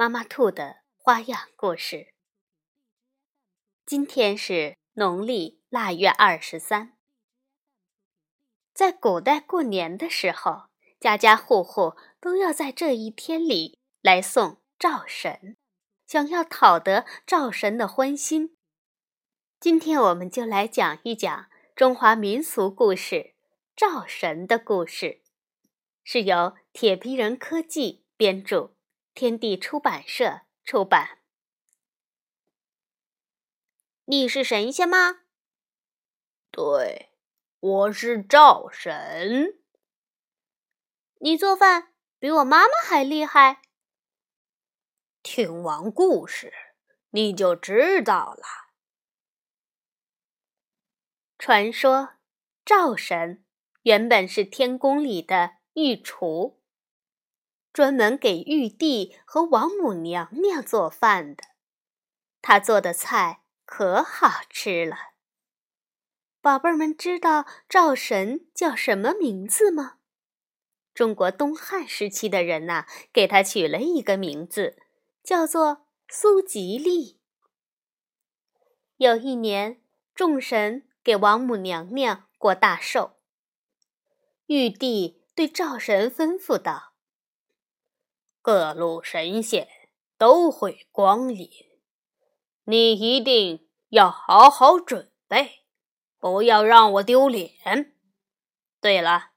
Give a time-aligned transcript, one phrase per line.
[0.00, 2.14] 妈妈兔的花样故事。
[3.84, 6.96] 今天是农历腊月二十三。
[8.72, 10.68] 在古代过年的时候，
[11.00, 15.56] 家家户户都要在这一天里来送灶神，
[16.06, 18.56] 想要讨得灶神的欢心。
[19.58, 23.16] 今天我们就来讲一讲中华民俗故事
[23.76, 25.06] 《灶神的故事》，
[26.04, 28.77] 是由铁皮人科技编著。
[29.18, 31.18] 天地出版社出版。
[34.04, 35.22] 你是神仙吗？
[36.52, 37.10] 对，
[37.58, 39.60] 我是灶神。
[41.18, 43.60] 你做饭比我妈妈还厉害。
[45.24, 46.52] 听完故事
[47.10, 48.44] 你就知道了。
[51.36, 52.10] 传说
[52.64, 53.44] 灶神
[53.82, 56.57] 原本是天宫里的御厨。
[57.72, 61.44] 专门给玉帝和王母娘娘做饭的，
[62.42, 64.96] 他做的菜可好吃了。
[66.40, 69.98] 宝贝儿们知道灶神叫什么名字吗？
[70.94, 74.76] 中国东汉时期的人呐，给他取了一个名字，
[75.22, 77.20] 叫做苏吉利。
[78.96, 79.80] 有一年，
[80.14, 83.20] 众神给王母娘娘过大寿，
[84.46, 86.94] 玉帝对灶神吩咐道。
[88.48, 89.68] 各路神仙
[90.16, 91.50] 都会光临，
[92.64, 95.64] 你一定要好好准备，
[96.18, 97.94] 不要让我丢脸。
[98.80, 99.32] 对了，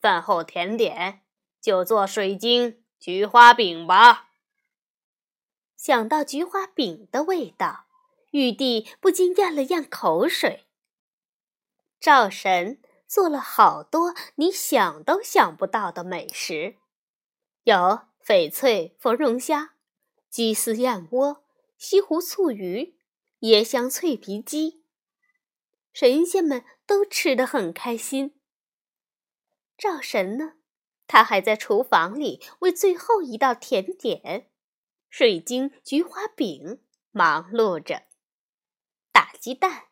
[0.00, 1.22] 饭后甜点
[1.60, 4.30] 就做水晶菊花饼吧。
[5.76, 7.86] 想到菊花饼的味道，
[8.32, 10.66] 玉帝不禁咽了咽口水。
[12.00, 16.78] 赵神做了好多你想都想不到的美食，
[17.62, 18.00] 有。
[18.26, 19.76] 翡翠芙蓉虾、
[20.28, 21.44] 鸡丝燕窝、
[21.78, 22.98] 西湖醋鱼、
[23.42, 24.82] 椰香脆皮鸡，
[25.92, 28.34] 神仙们都吃得很开心。
[29.78, 30.54] 灶神呢，
[31.06, 34.50] 他还在厨房里为最后一道甜点——
[35.08, 36.80] 水晶菊花饼
[37.12, 38.06] 忙碌着。
[39.12, 39.84] 打鸡蛋，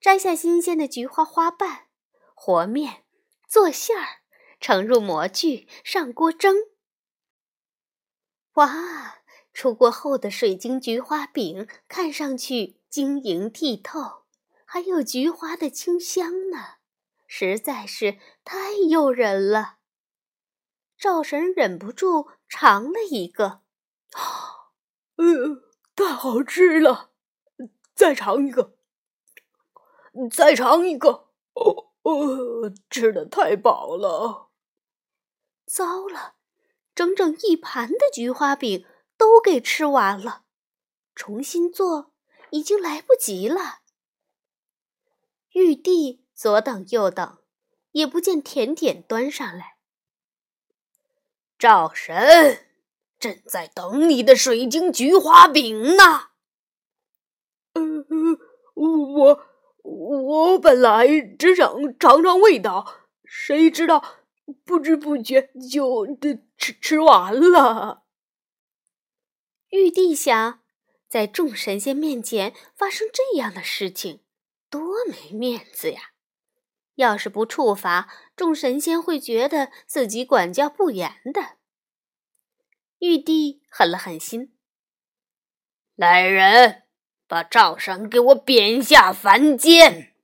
[0.00, 1.86] 摘下新鲜的菊花花瓣，
[2.34, 3.04] 和面，
[3.46, 4.22] 做馅儿，
[4.58, 6.56] 盛入模具，上锅蒸。
[8.58, 9.18] 哇！
[9.52, 14.24] 出锅后的水晶菊花饼看上去晶莹剔透，
[14.64, 16.78] 还有菊花的清香呢，
[17.26, 19.78] 实在是太诱人了。
[20.96, 23.62] 赵神忍不住尝了一个，
[25.16, 25.62] 呃，
[25.94, 27.10] 太好吃了！
[27.94, 28.76] 再尝一个，
[30.32, 34.50] 再尝一个，哦哦，吃的太饱了。
[35.66, 36.37] 糟了！
[36.98, 38.84] 整整一盘的菊花饼
[39.16, 40.42] 都给吃完了，
[41.14, 42.12] 重新做
[42.50, 43.82] 已经来不及了。
[45.52, 47.38] 玉帝左等右等，
[47.92, 49.76] 也不见甜点端上来。
[51.56, 52.66] 赵神
[53.20, 56.30] 正在等你的水晶菊花饼呢。
[57.74, 58.04] 呃，
[58.74, 59.46] 我
[59.84, 61.06] 我本来
[61.38, 62.92] 只想尝尝味道，
[63.24, 64.16] 谁知道。
[64.64, 66.06] 不知不觉就
[66.56, 68.04] 吃吃完了。
[69.68, 70.60] 玉帝想，
[71.08, 74.24] 在众神仙面前发生这样的事情，
[74.70, 76.12] 多没面子呀！
[76.94, 81.58] 要是不处罚，众神仙会觉得自己管教不严的。
[82.98, 84.56] 玉帝狠了狠心，
[85.94, 86.84] 来人，
[87.26, 90.16] 把赵神给我贬下凡间。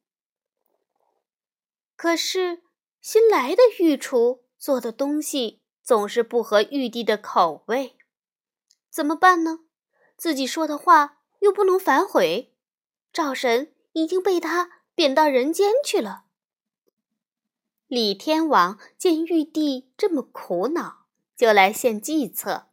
[1.94, 2.63] 可是。
[3.04, 7.98] 新来的御厨做的东西总是不合玉帝的口味，
[8.88, 9.66] 怎么办呢？
[10.16, 12.54] 自己说的话又不能反悔，
[13.12, 16.24] 赵神已经被他贬到人间去了。
[17.88, 21.04] 李天王见玉帝这么苦恼，
[21.36, 22.68] 就来献计策：“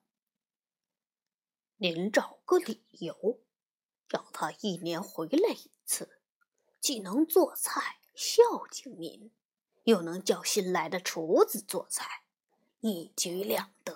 [1.76, 3.42] 您找个理由，
[4.08, 6.22] 让他一年回来一次，
[6.80, 8.42] 既能做菜孝
[8.72, 9.30] 敬您。”
[9.84, 12.22] 又能叫新来的厨子做菜，
[12.82, 13.96] 一举两得。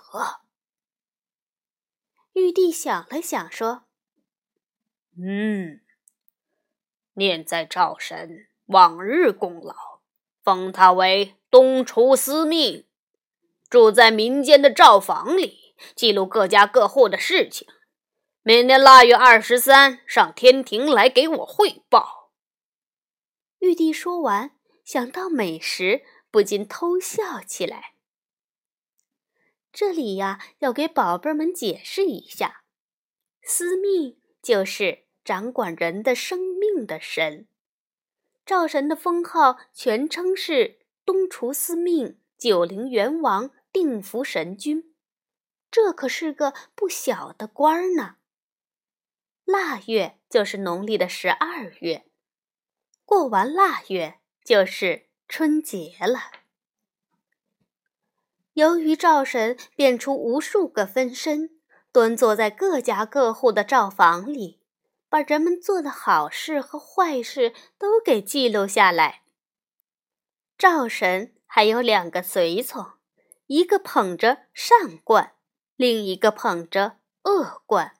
[2.32, 3.84] 玉帝想了想，说
[5.16, 5.80] ：“嗯，
[7.14, 10.00] 念在赵神往日功劳，
[10.42, 12.86] 封他为东厨司命，
[13.70, 17.66] 住在民间的灶房里，记录各家各户的事情。
[18.42, 22.32] 每年腊月二十三上天庭来给我汇报。”
[23.60, 24.55] 玉帝说完，
[24.86, 27.94] 想到美食，不禁偷笑起来。
[29.72, 32.62] 这里呀，要给宝贝们解释一下，
[33.42, 37.48] 司命就是掌管人的生命的神。
[38.46, 44.94] 赵神的封号全称是东厨司命九灵元王定福神君，
[45.68, 48.18] 这可是个不小的官儿呢。
[49.44, 52.06] 腊月就是农历的十二月，
[53.04, 56.30] 过完腊月就是春节了。
[58.52, 61.58] 由于灶神变出无数个分身，
[61.90, 64.60] 蹲坐在各家各户的灶房里，
[65.08, 69.24] 把人们做的好事和坏事都给记录下来。
[70.56, 72.92] 灶神还有两个随从，
[73.48, 75.34] 一个捧着善罐，
[75.74, 77.96] 另一个捧着恶罐。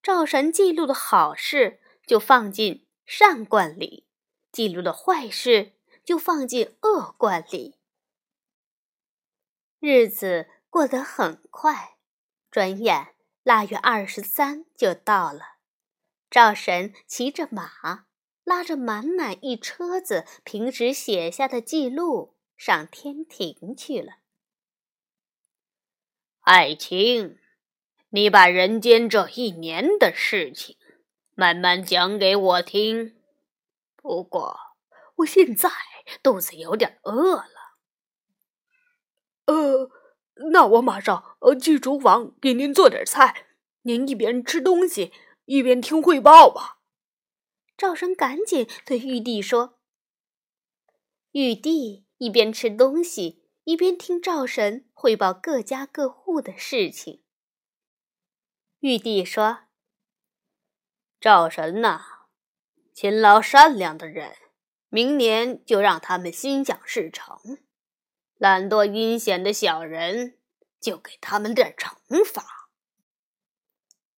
[0.00, 4.07] 灶神记录的好事就放进善罐里，
[4.50, 5.72] 记录的坏事
[6.04, 7.76] 就放进恶罐里。
[9.78, 11.96] 日子过得很快，
[12.50, 15.58] 转眼腊月二十三就到了。
[16.30, 18.06] 赵神骑着马，
[18.44, 24.18] 拉着满满一车子平时写下的记录，上天庭去了。
[26.40, 27.38] 爱卿，
[28.08, 30.76] 你把人间这一年的事情
[31.34, 33.17] 慢慢讲给我听。
[34.00, 34.58] 不过
[35.16, 35.68] 我现在
[36.22, 37.78] 肚子有点饿了。
[39.46, 39.90] 呃，
[40.52, 43.46] 那我马上呃去厨房给您做点菜，
[43.82, 45.12] 您一边吃东西
[45.46, 46.78] 一边听汇报吧。
[47.76, 49.78] 赵神赶紧对玉帝说。
[51.32, 57.22] 玉帝一边吃东西一边听赵神汇报各家各户的事情。
[58.80, 59.64] 玉帝说
[61.20, 62.17] ：“赵神呐，
[63.00, 64.34] 勤劳善良的人，
[64.88, 67.38] 明年就让他们心想事成。”
[68.38, 70.36] 懒惰阴险的小人，
[70.80, 71.92] 就给他们点惩
[72.24, 72.44] 罚。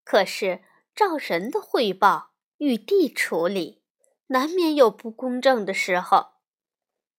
[0.03, 0.63] 可是
[0.95, 3.83] 赵神的汇报，玉帝处理，
[4.29, 6.29] 难免有不公正的时候。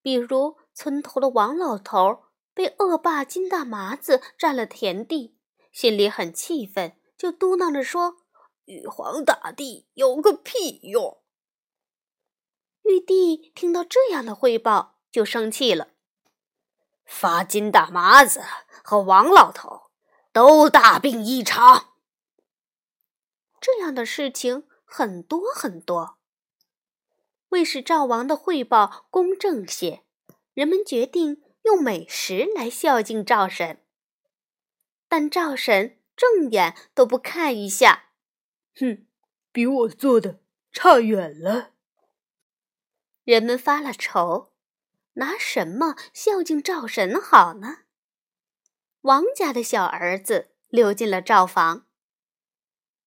[0.02, 5.38] 比如村头的王老头被恶霸金大麻子占了田地，
[5.70, 8.16] 心里很气愤，就嘟囔着说
[8.66, 11.18] ：“玉皇大帝有个屁用！”
[12.82, 15.88] 玉帝听到这样的汇报，就生气了。
[17.04, 18.42] 罚金大麻子
[18.82, 19.90] 和王老头
[20.32, 21.94] 都大病一场。
[23.60, 26.18] 这样的事情很多很多。
[27.50, 30.04] 为使赵王的汇报公正些，
[30.54, 33.84] 人们决定用美食来孝敬赵神。
[35.06, 38.06] 但赵神正眼都不看一下，
[38.74, 39.06] 哼，
[39.52, 40.40] 比我做的
[40.72, 41.72] 差远了。
[43.24, 44.52] 人们发了愁。
[45.14, 47.80] 拿什么孝敬赵神好呢？
[49.02, 51.84] 王家的小儿子溜进了灶房。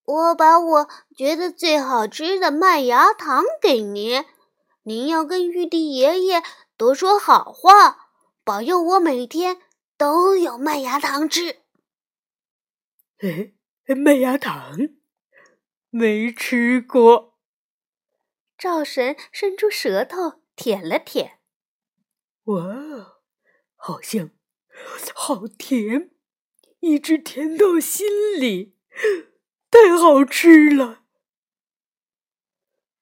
[0.04, 4.24] 我把我觉得最好吃的麦芽糖给您，
[4.84, 6.44] 您要跟玉帝爷爷
[6.78, 8.12] 多说好话，
[8.44, 9.60] 保佑我每天
[9.98, 11.62] 都有麦芽糖吃。
[13.18, 13.54] 哎，
[13.96, 14.78] 麦芽糖
[15.90, 17.35] 没吃过。
[18.58, 21.40] 赵神伸出舌头舔了舔。
[22.46, 23.20] 哇，
[23.76, 24.32] 好香，
[25.14, 26.12] 好甜，
[26.80, 28.08] 一直甜到心
[28.40, 28.76] 里，
[29.70, 31.04] 太好吃了。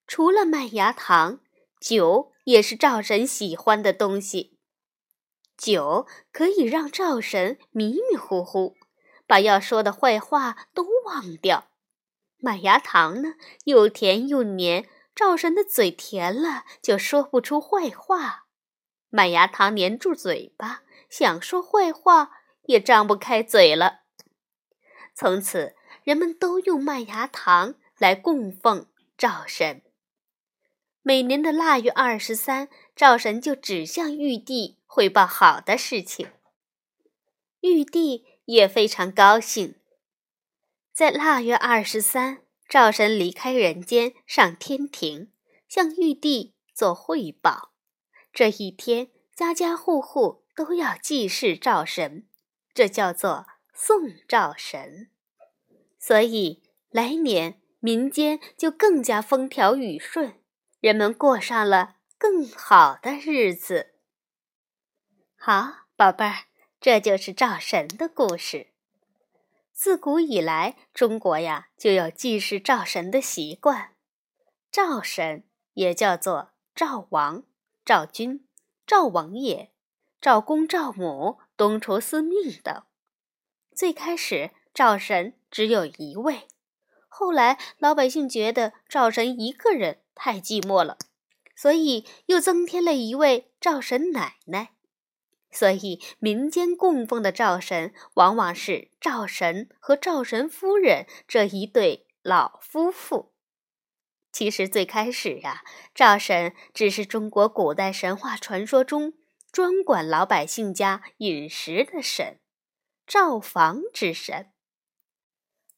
[0.07, 1.41] 除了麦芽糖，
[1.79, 4.59] 酒也是赵神喜欢的东西。
[5.57, 8.75] 酒可以让赵神迷迷糊糊，
[9.27, 11.69] 把要说的坏话都忘掉。
[12.37, 18.47] 麦芽糖呢，又甜又黏，赵神的嘴甜了，就说不出坏话。
[19.09, 22.31] 麦芽糖粘住嘴巴，想说坏话
[22.63, 24.01] 也张不开嘴了。
[25.13, 29.83] 从此，人们都用麦芽糖来供奉灶神。
[31.03, 36.31] 每年的腊月二十三，灶神就只向玉帝汇报好的事情。
[37.59, 39.75] 玉帝也非常高兴。
[40.93, 42.42] 在腊月二十三，
[42.73, 45.31] 灶神离开人间，上天庭，
[45.69, 47.71] 向玉帝做汇报。
[48.33, 52.27] 这一天，家家户户都要祭祀灶神，
[52.73, 55.11] 这叫做送灶神。
[55.99, 60.41] 所以来年民间就更加风调雨顺，
[60.79, 63.93] 人们过上了更好的日子。
[65.35, 66.45] 好，宝贝儿，
[66.81, 68.72] 这就是灶神的故事。
[69.73, 73.95] 自古以来，中国呀就有祭祀灶神的习惯。
[74.71, 77.43] 灶神也叫做灶王、
[77.85, 78.47] 灶君、
[78.87, 79.71] 灶王爷、
[80.21, 82.83] 灶公、灶母、东厨、司命等。
[83.75, 85.33] 最开始，灶神。
[85.51, 86.47] 只有一位，
[87.07, 90.97] 后来老百姓觉得灶神一个人太寂寞了，
[91.55, 94.73] 所以又增添了一位灶神奶奶。
[95.53, 103.31] 所以民间供奉的灶神往往是灶神和灶神夫人这一对老夫妇。
[104.31, 109.13] 其实最开始呀，灶神只是中国古代神话传说中
[109.51, 112.39] 专管老百姓家饮食的神，
[113.05, 114.51] 灶房之神。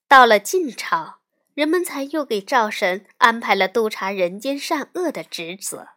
[0.07, 1.19] 到了晋朝，
[1.53, 5.94] 人们才又给灶神安排了督察人间善恶的职责。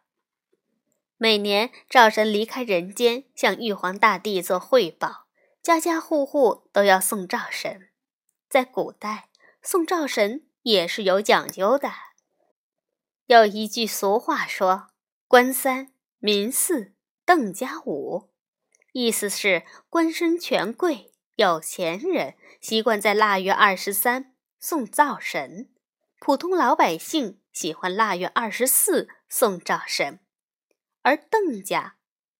[1.21, 5.27] 每年灶神离开人间，向玉皇大帝做汇报，
[5.61, 7.89] 家家户户都要送灶神。
[8.47, 9.27] 在古代，
[9.61, 11.91] 送灶神也是有讲究的。
[13.25, 14.91] 有一句俗话说
[15.27, 16.93] ：“官三民四
[17.25, 18.29] 邓家五”，
[18.93, 21.11] 意思是官绅权贵。
[21.35, 25.69] 有钱人习惯在腊月二十三送灶神，
[26.21, 30.21] 普通老百姓喜欢腊月二十四送灶神，
[31.09, 31.95] 而邓家，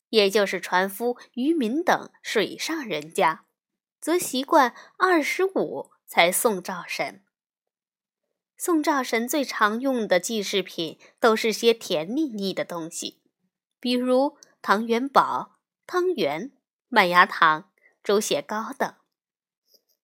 [0.10, 3.46] 也就是船夫、渔民等水上人家，
[4.00, 7.26] 则习惯二十五才送灶神。
[8.56, 13.24] 送灶神最常用的祭祀品都是些甜腻腻的东西，
[13.80, 15.58] 比如糖元宝、
[15.88, 16.52] 汤圆、
[16.90, 17.72] 麦芽糖。
[18.02, 18.96] 猪血糕等，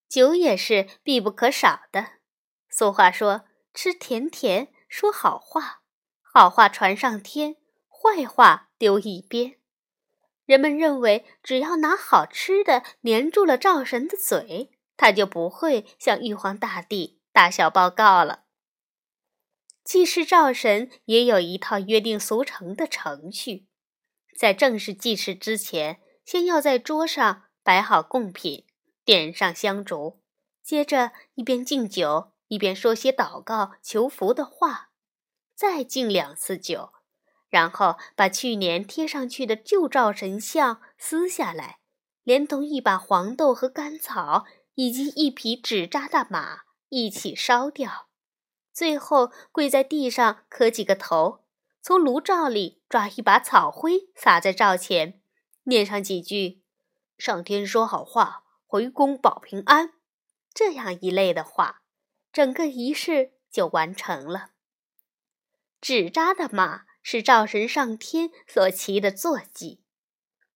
[0.10, 2.19] 酒也是必不可少的。
[2.69, 5.81] 俗话说：“吃甜甜，说好话，
[6.22, 7.55] 好话传上天，
[8.05, 9.55] 坏话丢一边。”
[10.45, 18.43] 人们认为，只要拿好吃的粘住了灶神的嘴，他就不会向玉皇大帝大小报告了。
[19.83, 23.67] 祭祀灶神也有一套约定俗成的程序，
[24.38, 27.43] 在正式祭祀之前，先要在桌上。
[27.65, 28.67] 摆好贡品，
[29.03, 30.21] 点上香烛，
[30.62, 34.91] 接着一边敬酒，一边说些祷告求福的话，
[35.55, 36.93] 再敬两次酒，
[37.55, 41.79] 然后把去年贴上去的旧灶神像撕下来，
[42.24, 44.43] 连同一把黄豆和干草
[44.74, 48.09] 以及一匹纸扎的马一起烧掉，
[48.74, 51.45] 最后跪在地上磕几个头，
[51.81, 55.21] 从炉灶里抓一把草灰撒在灶前，
[55.63, 56.62] 念上几句。
[57.17, 59.93] 上天说好话，回宫保平安，
[60.53, 61.83] 这样一类的话，
[62.33, 64.50] 整个仪式就完成了。
[65.79, 69.83] 纸扎的马是灶神上天所骑的坐骑，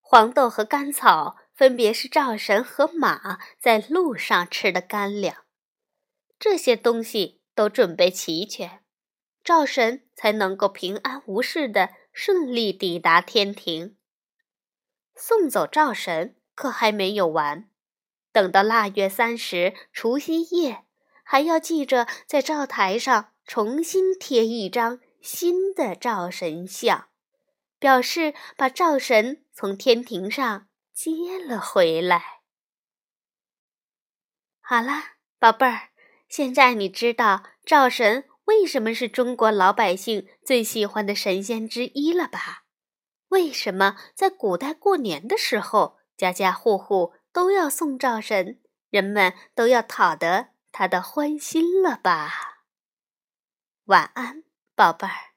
[0.00, 5.44] 黄豆和干草分别是灶神和马在路上吃的干粮。
[6.40, 8.82] 这些东西都准备齐全，
[9.44, 13.96] 灶神才能够平安无事的顺利抵达天庭，
[15.14, 16.34] 送走灶神。
[16.56, 17.70] 可还没有完，
[18.32, 20.84] 等到腊月三十除夕夜，
[21.22, 27.08] 还要记着在灶台上重新贴一张新的灶神像，
[27.78, 32.40] 表示把灶神从天庭上接了回来。
[34.60, 35.90] 好啦，宝贝儿，
[36.28, 42.64] 现在你知道灶神为什么是中国老百姓最喜欢的神仙之一了吧？
[43.28, 45.98] 为什么在古代过年的时候？
[46.16, 48.60] 家家户户都要送灶神，
[48.90, 52.66] 人们都要讨得他的欢心了吧？
[53.86, 54.44] 晚安，
[54.80, 55.29] 宝贝儿。